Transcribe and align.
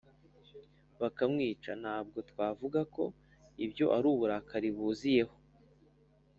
bakamwica, 1.01 1.71
ntabwo 1.81 2.19
twavuga 2.29 2.79
ko 2.93 3.03
ibyo 3.65 3.85
ari 3.95 4.07
uburakari 4.13 4.69
buziyeho. 4.77 5.35